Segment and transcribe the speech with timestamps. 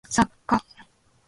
[0.09, 0.59] 作家